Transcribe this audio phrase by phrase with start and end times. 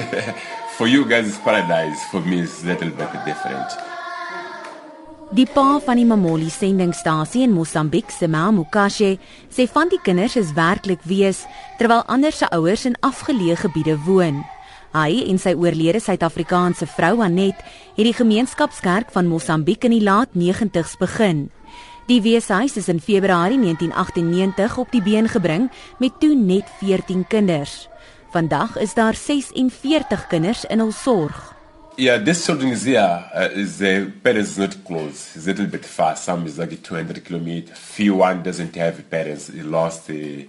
[0.76, 2.04] For you guys, it's paradise.
[2.10, 3.70] For me, it's a little bit different.
[5.34, 9.16] Die pa van die Mamoli sendingstasie in Mosambiek, Sema Mukashe,
[9.50, 11.42] sê van die kinders is werklik wees
[11.80, 14.44] terwyl ander se ouers in afgeleë gebiede woon.
[14.94, 17.58] Hy en sy oorlede Suid-Afrikaanse vrou Anet
[17.96, 21.48] het die gemeenskapskerk van Mosambiek in die laat 90's begin.
[22.06, 25.66] Die weeshuis is in Februarie 1998 op die been gebring
[25.98, 27.88] met toe net 14 kinders.
[28.36, 31.54] Vandag is daar 46 kinders in hul sorg.
[31.96, 33.24] Yeah, this children is here.
[33.34, 35.32] Uh, is the parents is not close.
[35.34, 36.16] It's a little bit far.
[36.16, 37.78] Some is like 200 kilometers.
[37.78, 39.48] Few one doesn't have parents.
[39.48, 40.48] He lost the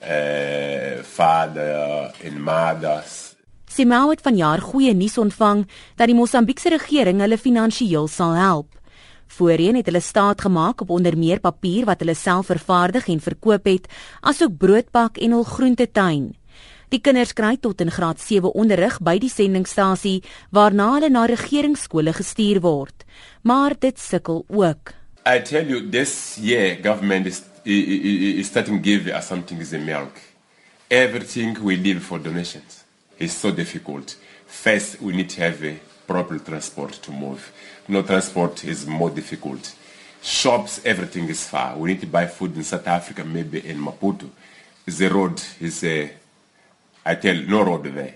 [0.00, 3.34] uh, father and mothers.
[3.66, 5.66] Simao het vanjaar goeie nuus ontvang
[5.96, 8.78] dat die Mosambiekse regering hulle finansiëel sal help.
[9.26, 13.66] Voorheen het hulle staat gemaak op onder meer papier wat hulle self vervaardig en verkoop
[13.66, 16.36] het, asook broodbak en hul groentetuin.
[16.88, 20.22] Die kinders kry tot in graad 7 onderrig by die sendingstasie
[20.56, 23.04] waarna hulle na regeringsskole gestuur word.
[23.42, 24.94] Maar dit sukkel ook.
[25.26, 30.16] I tell you this year government is is starting give us something is a milk.
[30.88, 32.84] Everything we need for donations
[33.18, 34.16] is so difficult.
[34.46, 35.60] First we need to have
[36.06, 37.52] proper transport to move.
[37.86, 39.74] No transport is more difficult.
[40.22, 41.76] Shops everything is far.
[41.76, 44.30] We need to buy food in South Africa maybe in Maputo.
[44.86, 46.10] The road is a
[47.08, 48.14] I tell no road there.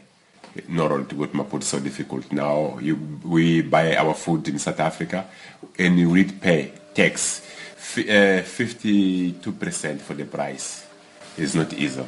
[0.68, 2.30] No road to go to Maputo so difficult.
[2.30, 5.24] Now you, we buy our food in South Africa
[5.78, 7.40] and you need pay tax.
[7.78, 10.86] F uh, 52% for the price.
[11.38, 12.04] It's not easy.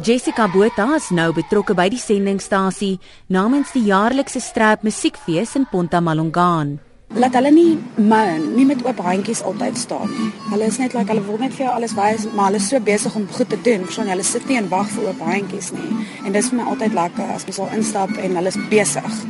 [0.00, 2.98] Jessica Botha is nou betrokke by die sendingstasie
[3.32, 6.76] namens die jaarlikse Strap Musiekfees in Ponta Malongaan.
[7.14, 10.30] Laat hulle nie moan, nie met oop handjies altyd staan nie.
[10.50, 12.80] Hulle is net like hulle wil net vir jou alles wys, maar hulle is so
[12.82, 13.84] besig om goed te doen.
[13.86, 14.16] Verstaan jy?
[14.16, 15.92] Hulle sit nie en wag vir oop handjies nie.
[16.26, 19.22] En dis vir my altyd lekker as mens al instap en hulle is besig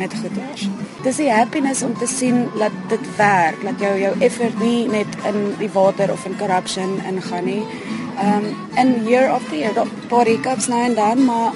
[0.00, 0.66] met goeders.
[1.06, 5.18] Dis die happiness om te sien dat dit werk, dat jou jou effort nie net
[5.30, 7.62] in die water of in corruption ingaan nie.
[8.18, 11.52] Um in year of the year, daar hiccups nou en dan, maar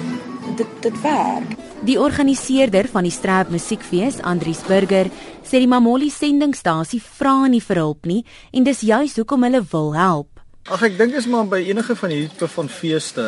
[0.55, 1.66] dit dit werk.
[1.85, 5.11] Die organiseerder van die Strap Musiekfees, Andrius Burger,
[5.45, 9.91] sê die Mamoli sendingstasie vra nie vir hulp nie en dis juis hoekom hulle wil
[9.93, 10.41] help.
[10.73, 13.27] Ag ek dink is maar by enige van hierdie tipe van feeste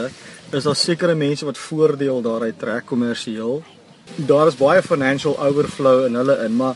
[0.50, 3.62] is daar sekere mense wat voordeel daaruit trek kommersieel.
[4.18, 6.74] Daar is baie financial overflow in hulle in, maar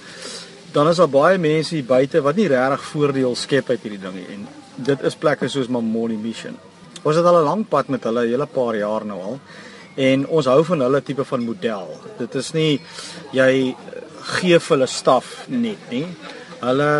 [0.77, 4.21] dan is daar baie mense hier buite wat nie regtig voordeel skep uit hierdie ding
[4.21, 4.47] nie en
[4.77, 6.53] dit is plekke soos Mamoli Mission.
[7.01, 9.39] Ons het al 'n lang pad met hulle, 'n hele paar jaar nou al
[9.95, 11.91] en ons hou van hulle tipe van model.
[12.19, 12.79] Dit is nie
[13.35, 13.75] jy
[14.37, 16.05] gee vir hulle staf net nie.
[16.63, 16.91] Hulle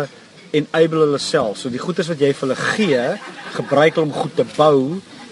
[0.54, 1.58] enable hulle self.
[1.58, 3.02] So die goederes wat jy vir hulle gee,
[3.56, 4.78] gebruik hulle om goed te bou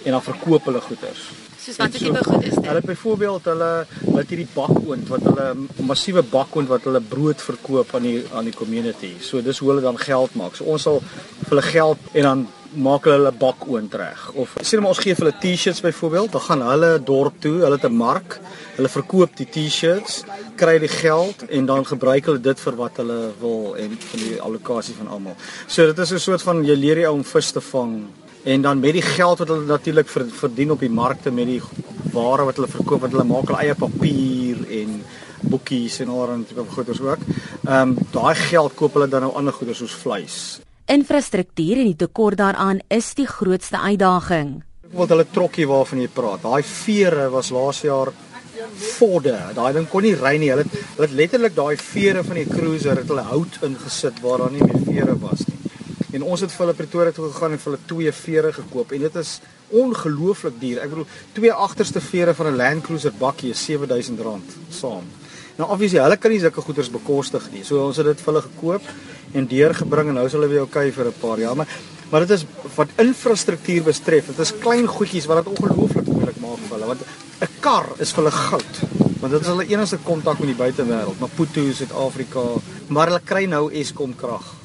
[0.02, 1.22] en dan verkoop hulle goederes.
[1.62, 2.66] Soos wat so, tipe goed is dit?
[2.66, 3.70] Hulle byvoorbeeld hulle
[4.16, 5.46] wat hierdie bakoond wat hulle
[5.86, 9.12] massiewe bakoond wat hulle brood verkoop aan die aan die community.
[9.22, 10.58] So dis hoe hulle dan geld maak.
[10.58, 12.44] So ons sal vir hulle geld en dan
[12.74, 15.82] maak hulle hulle bak oond reg of sê net maar ons gee vir hulle T-shirts
[15.84, 18.38] byvoorbeeld, dan gaan hulle dorp toe, hulle het 'n mark,
[18.76, 20.24] hulle verkoop die T-shirts,
[20.56, 24.40] kry die geld en dan gebruik hulle dit vir wat hulle wil en vir die
[24.40, 25.36] allocasie van almal.
[25.66, 28.06] So dit is 'n soort van jy leer jy om vis te vang
[28.44, 31.62] en dan met die geld wat hulle natuurlik verdien op die markte met die
[32.12, 35.04] ware wat hulle verkoop, wat hulle maak hulle eie papier en
[35.40, 37.18] boekies en allerlei tipe goeders ook.
[37.66, 40.60] Ehm um, daai geld koop hulle dan nou ander goeders soos vleis.
[40.92, 44.58] Infrastruktuur en die tekort daaraan is die grootste uitdaging.
[44.92, 48.10] Wat hulle trokkie waarvan jy praat, daai vere was laas jaar
[48.98, 49.32] vorde.
[49.56, 50.50] Daai ding kon nie ry nie.
[50.52, 54.52] Hulle hulle het letterlik daai vere van die cruiser het hulle hout ingesit waar daar
[54.52, 55.56] nie meer vere was nie.
[56.12, 59.06] En ons het vir hulle Pretoria toe gegaan en vir hulle twee vere gekoop en
[59.06, 59.32] dit is
[59.72, 60.82] ongelooflik duur.
[60.84, 65.08] Ek bedoel, twee agterste vere van 'n Land Cruiser bakkie is R7000 saam.
[65.58, 67.64] Nou obviously, hulle kan nie sulke goederes bekostig nie.
[67.64, 68.82] So ons het dit vir hulle gekoop
[69.34, 71.56] en deurgebring en nou is hulle weer okay vir 'n paar jaar.
[71.56, 71.68] Maar
[72.10, 72.44] maar dit is
[72.74, 74.26] wat infrastruktuur betref.
[74.26, 77.00] Dit is klein goedjies wat dit ongelooflik moeilik maak vir hulle want
[77.40, 78.74] 'n kar is vir hulle goud.
[79.20, 82.40] Want dit is hulle enigste kontak met die buitewêreld, Maputo, Suid-Afrika,
[82.88, 84.61] maar hulle kry nou Eskom krag.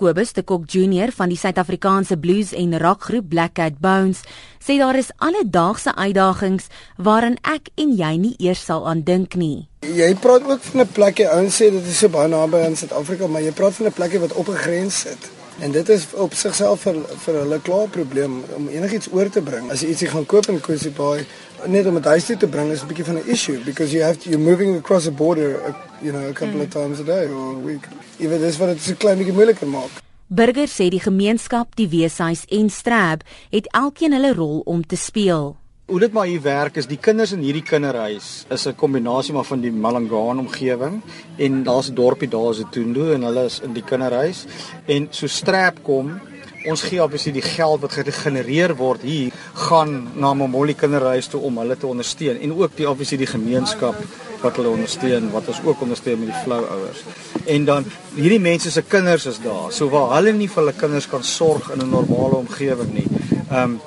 [0.00, 4.22] Kobus de Kok Junior van die Suid-Afrikaanse blues en rockgroep Black Cat Bones
[4.56, 9.66] sê daar is alledaagse uitdagings waaraan ek en jy nie eers sal aandink nie.
[9.84, 13.26] Jy praat ook van 'n plekie, ouens sê dit is so baie naby aan Suid-Afrika,
[13.26, 15.30] maar jy praat van 'n plekie wat op 'n grens sit.
[15.60, 19.70] En dit is op sigself vir vir hulle klaar probleem om enigiets oor te bring.
[19.70, 21.26] As jy ietsie gaan koop in Kusi Bay,
[21.66, 24.02] net om dit huis toe te bring is 'n bietjie van 'n issue because you
[24.02, 25.60] have to, you're moving across the border,
[26.02, 26.62] you know, a couple mm.
[26.62, 27.86] of times a day or a week.
[28.18, 30.00] Even this wat dit so klein bietjie moeiliker maak.
[30.30, 35.56] Burger sê die gemeenskap, die weeshuis en Strab het elkeen hulle rol om te speel.
[35.90, 39.48] Hoe dit maar hier werk is die kinders in hierdie kinderhuis is 'n kombinasie maar
[39.48, 41.02] van die Malangaan omgewing
[41.36, 44.46] en daar's 'n dorpie daar se Toendo en hulle is in die kinderhuis
[44.86, 46.20] en so Strab kom
[46.68, 49.32] ons gee obviously die geld wat gegenereer word hier
[49.68, 53.96] gaan na Momoli kinderhuis toe om hulle te ondersteun en ook die obviously die gemeenskap
[54.42, 57.02] wat hulle ondersteun wat ons ook ondersteun met die flou ouers.
[57.46, 59.72] En dan hierdie mense se kinders is daar.
[59.72, 63.08] So waar hulle nie vir hulle kinders kan sorg in 'n normale omgewing nie.
[63.50, 63.80] Um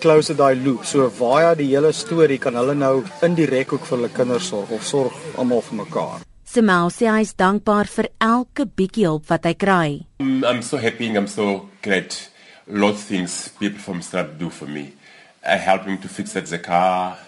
[0.00, 0.84] close daai loop.
[0.84, 4.84] So via die hele storie kan hulle nou indirek ook vir hulle kinders sorg of
[4.84, 6.29] sorg almal vir mekaar.
[6.50, 9.90] Simao sê hy is dankbaar vir elke bietjie hulp wat hy kry.
[10.18, 12.10] Mm, I'm so happy and I'm so glad.
[12.66, 14.90] Lot of things people from Strap do for me.
[15.46, 17.18] I help him to fix the car,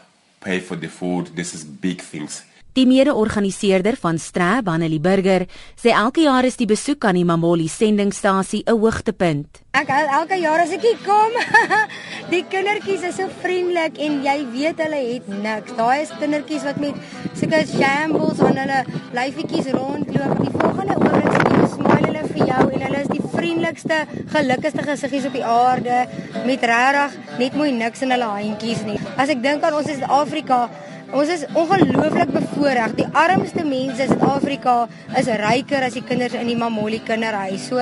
[0.41, 1.37] pay for the food.
[1.37, 2.43] This is big things.
[2.73, 5.43] Die mede-organiseerder van Strab, Annelie Burger,
[5.77, 9.61] sê elke jaar is die besoek aan die Mamoli sendingstasie 'n hoogtepunt.
[9.77, 11.37] Ek hou elke jaar as ek hier kom.
[12.33, 15.77] die kindertjies is so vriendelik en jy weet hulle het niks.
[15.77, 16.97] Daai is kindertjies wat met
[17.37, 18.81] sulke shambles aan hulle
[19.21, 20.41] lyfietjies rondloop.
[20.41, 23.99] Die volgende oomblik smile hulle vir jou en hulle is die vriendelikste,
[24.33, 26.09] gelukkigste gesiggies op die aarde
[26.47, 28.97] met regtig net mooi niks in hulle handjies nie.
[29.17, 30.71] As ek dink aan ons in Suid-Afrika
[31.13, 32.95] Ons is ongelooflik bevoordeel.
[32.97, 34.77] Die armste mense in Suid-Afrika
[35.21, 37.67] is ryker as die kinders in die Mamoli kinderhuis.
[37.69, 37.77] So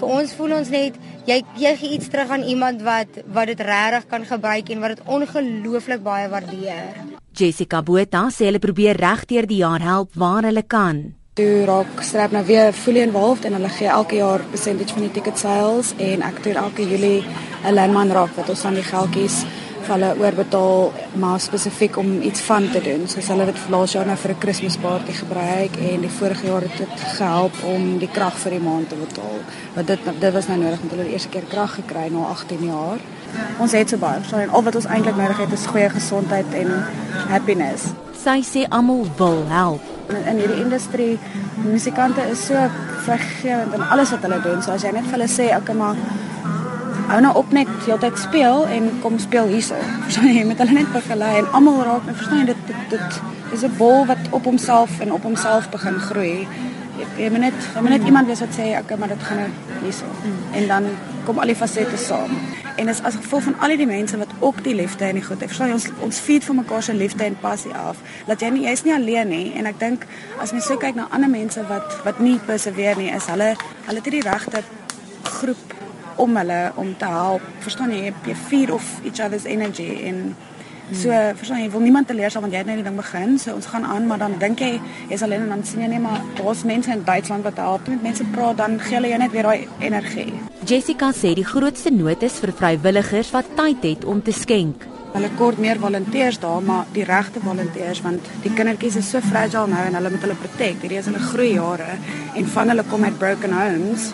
[0.00, 0.98] vir ons voel ons net
[1.28, 4.96] jy jy gee iets terug aan iemand wat wat dit regtig kan gebruik en wat
[4.96, 6.98] dit ongelooflik baie waardeer.
[7.30, 11.04] Jessica Botha sê hulle probeer regdeur die jaar help waar hulle kan.
[11.38, 15.14] Toe raak Strap nou weer fully involved en hulle gee elke jaar percentage van die
[15.14, 17.22] ticket sales en ek doen elke Julie
[17.62, 19.44] 'n landman raak wat ons aan die geldjies
[19.84, 20.92] vir hulle oorbetaal
[21.22, 23.04] maar spesifiek om iets van te doen.
[23.10, 26.76] Soos hulle dit laas jaar nou vir 'n Kersfeesparty gebruik en die vorige jaar het
[26.76, 29.38] dit gehelp om die krag vir die maand te betaal.
[29.74, 32.26] Want dit dit was nou nodig want hulle het die eerste keer krag gekry na
[32.26, 32.98] 18 jaar.
[33.58, 36.54] Ons het so baie, so en al wat ons eintlik nodig het is goeie gesondheid
[36.54, 36.84] en
[37.28, 37.82] happiness.
[38.24, 39.80] Sy sê almal wil help.
[40.08, 41.18] In, in hierdie industrie,
[41.64, 42.68] musikante is so
[43.04, 44.62] vrygewend in alles wat hulle doen.
[44.62, 45.96] So as jy net vir hulle sê, "Oké, okay, maar
[47.14, 49.78] hou nou op net heeltyd speel en kom speel hierso.
[50.06, 53.20] Verstaan jy met hulle net begelei en almal raak, verstaan jy dit dit dit
[53.54, 56.48] is 'n bol wat op homself en op homself begin groei.
[56.98, 59.36] Jy, jy moet net jy moet net iemand wees wat sê okay, maar dit gaan
[59.36, 59.50] nou
[59.82, 60.06] hierso.
[60.52, 60.84] En dan
[61.24, 62.34] kom al die fasette saam.
[62.76, 65.50] En is as gevolg van al die mense wat ook die liefde en die goedheid,
[65.50, 67.96] verstaan jy ons ons feed vir mekaar se liefde en passie af.
[68.26, 70.06] Dat jy nie jy's nie alleen nie en ek dink
[70.38, 73.54] as mens so kyk na ander mense wat wat nie perseveer nie, is hulle
[73.86, 74.62] hulle het die regte
[75.22, 75.73] groep
[76.16, 77.42] om hulle om te help.
[77.64, 80.34] Verstaan jy, jy feed off each other's energy en
[80.92, 81.36] so hmm.
[81.38, 83.36] verstaan jy, wil niemand teleurstel want jy het net die ding begin.
[83.40, 84.72] So ons gaan aan, maar dan dink jy
[85.10, 87.88] jy's alleen en dan sien jy net maar daar's mense in Duitsland wat help.
[87.88, 90.32] Met mense praat dan gee hulle jou net weer daai energie.
[90.64, 94.88] Jessica sê die grootste nood is vir vrywilligers wat tyd het om te skenk.
[95.14, 99.68] Hulle kort meer volonteërs daar, maar die regte volonteërs want die kindertjies is so fragile
[99.70, 100.82] nou en hulle moet hulle protect.
[100.82, 101.98] Hierdie is hulle groei jare
[102.34, 104.10] en van hulle kom uit broken homes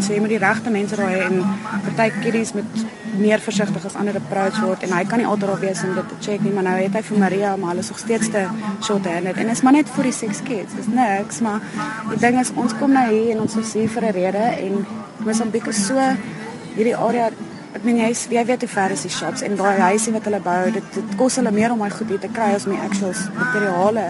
[0.00, 1.40] So jy moet die regte mense raai en
[1.84, 2.82] party kiddies met
[3.18, 6.08] meer versigtig as ander approach word en hy kan nie altyd daar wees om dit
[6.12, 8.44] te check nie, maar nou het hy vir Maria maar hulle is nog steeds te
[8.86, 10.76] short handed en is maar net vir die six kids.
[10.78, 11.64] Dis niks, maar
[12.12, 14.86] die ding is ons kom nou hier en ons is hier vir 'n rede en
[15.26, 15.98] Mosambik is so
[16.76, 17.30] hierdie area
[17.76, 20.40] Ek meen jy jy weet hoe ver is die shops en daai huisie wat hulle
[20.40, 22.80] bou, dit, dit kos hulle meer om daai goed hier te kry as om die
[22.80, 24.06] actual materiale.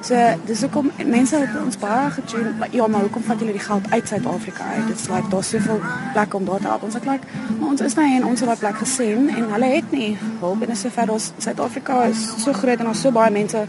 [0.00, 0.16] So
[0.48, 2.54] dis hoekom mense het ons baie getune.
[2.72, 4.86] Ja, maar hoekom vat julle die geld uit Suid-Afrika uit?
[4.88, 5.80] Dit's like daar's soveel
[6.12, 6.86] plekke om daar te help.
[6.88, 7.26] Ons het like
[7.58, 10.80] maar ons is nou in ons plek gesien en hulle het nie hulp en is
[10.80, 13.66] so ver ons Suid-Afrika is so groot en daar's so baie mense.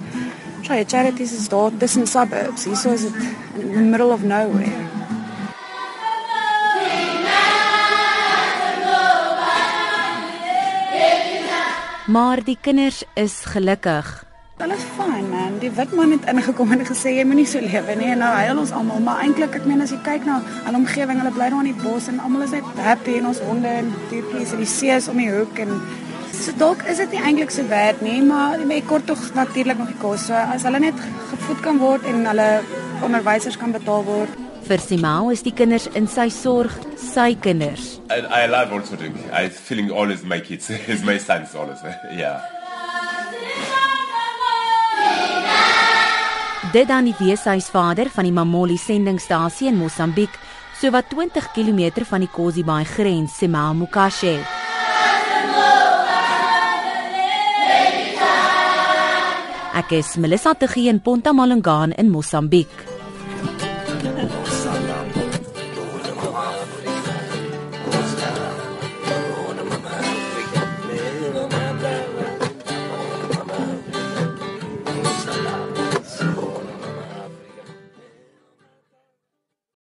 [0.64, 2.66] Try charities is daar tussen suburbs.
[2.66, 3.14] Hier so is dit
[3.60, 4.90] in the middle of nowhere.
[12.08, 14.31] Maar die kinders is gelukkig.
[14.62, 15.56] Hulle is fyn man.
[15.58, 18.12] Die wit man het ingekom en gesê jy moenie so lewe nie.
[18.14, 20.36] En nou huil ons almal, maar eintlik ek meen as jy kyk na
[20.68, 23.42] hulle omgewing, hulle bly daar in die bos en almal is net happy en ons
[23.48, 25.74] honde en diertjies en die see is om die hoek en
[26.36, 29.90] so dalk is dit nie eintlik so werd nie, maar jy kort tog natuurlik nog
[29.96, 30.30] die kos.
[30.30, 32.48] So as hulle net gevoed kan word en hulle
[33.02, 34.40] onderwysers kan betaal word.
[34.70, 37.96] Vir Simao is die kinders in sy sorg, sy kinders.
[38.14, 39.18] I, I love also doing.
[39.34, 40.70] I feeling always my kids.
[40.70, 41.82] It's my sons always.
[42.14, 42.61] yeah.
[46.72, 50.32] Dit dan die weeshuisvader van die Mamoli sendingstasie in Mosambiek,
[50.80, 54.38] so wat 20 km van die Kosi-Baai grens, Sema Mukashe.
[59.82, 63.01] Ek is Melissa Tegie in Ponta Malangaan in Mosambiek.